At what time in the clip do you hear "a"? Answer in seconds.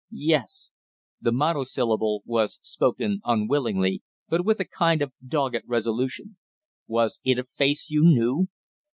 4.59-4.65, 7.37-7.43